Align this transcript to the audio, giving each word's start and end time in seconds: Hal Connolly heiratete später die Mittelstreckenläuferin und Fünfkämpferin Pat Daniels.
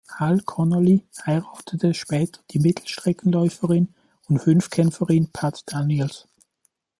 Hal 0.15 0.41
Connolly 0.41 1.03
heiratete 1.27 1.93
später 1.93 2.39
die 2.49 2.57
Mittelstreckenläuferin 2.57 3.93
und 4.29 4.39
Fünfkämpferin 4.39 5.29
Pat 5.31 5.61
Daniels. 5.71 6.27